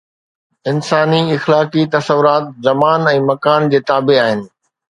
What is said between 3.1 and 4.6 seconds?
۽ مڪان جي تابع آهن.